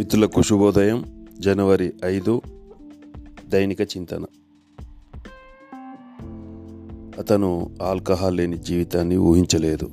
[0.00, 1.26] మిత్రులకు శుభోదయం.
[1.40, 2.42] జనవరి ఐదు
[3.48, 4.24] దైనిక చింతన.
[7.18, 9.84] అతను ఆల్కహాల్ లేని జీవితాన్ని ఊహించలేదు.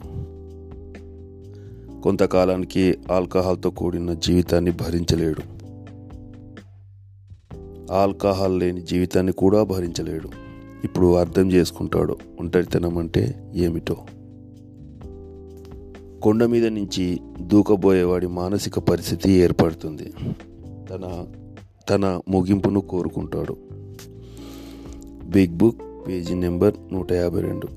[2.01, 5.41] కొంతకాలానికి ఆల్కహాల్తో కూడిన జీవితాన్ని భరించలేడు.
[7.93, 10.29] ఆల్కహాల్ లేని జీవితాన్ని కూడా భరించలేడు.
[10.83, 13.97] ఇప్పుడు అర్థం చేసుకుంటాడు ఒంటరితనం అంటే ఏమిటో.
[16.21, 20.13] కొండ మీద నుంచి దూకబోయేవాడి మానసిక పరిస్థితి ఏర్పడుతుంది.
[20.89, 21.25] తన
[21.89, 23.57] తన ముగింపును కోరుకుంటాడు.
[25.25, 27.67] బిగ్ బుక్ పేజీ నెంబర్ నూట యాభై రెండు.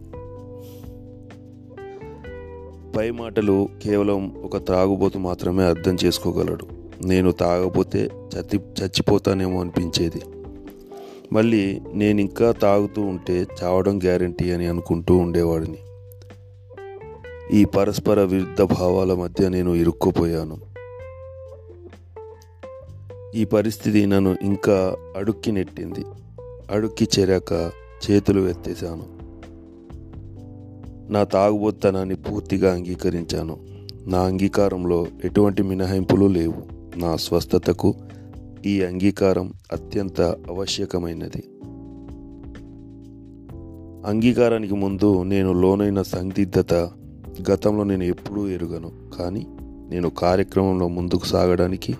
[2.96, 6.66] పై మాటలు కేవలం ఒక త్రాగుబోతు మాత్రమే అర్థం చేసుకోగలడు.
[7.06, 10.22] నేను తాగపోతే చచ్చి చచ్చిపోతానేమో అనిపించేది.
[11.32, 15.78] మళ్ళీ నేను ఇంకా తాగుతూ ఉంటే చావడం గ్యారంటీ అని అనుకుంటూ ఉండేవాడిని.
[17.54, 20.58] ఈ పరస్పర విరుద్ధ భావాల మధ్య నేను ఇరుక్కుపోయాను.
[23.34, 26.04] ఈ పరిస్థితి నన్ను ఇంకా అడుక్కి నెట్టింది.
[26.70, 27.72] అడుక్కి చేరాక
[28.10, 29.20] చేతులు ఎత్తేశాను.
[31.12, 33.56] నా తాగుబోత్తనాన్ని పూర్తిగా అంగీకరించాను.
[34.06, 36.62] నా అంగీకారంలో ఎటువంటి మినహాయింపులు లేవు.
[36.96, 37.94] నా స్వస్థతకు
[38.66, 41.44] ఈ అంగీకారం అత్యంత ఆవశ్యకమైనది.
[44.06, 46.90] అంగీకారానికి ముందు నేను లోనైన సందిగ్ధత
[47.50, 49.46] గతంలో నేను ఎప్పుడూ ఎరుగను కానీ
[49.90, 51.96] నేను కార్యక్రమంలో ముందుకు సాగడానికి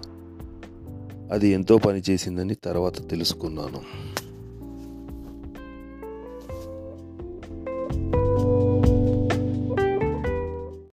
[1.31, 4.10] అది ఎంతో పనిచేసిందని తర్వాత తెలుసుకున్నాను.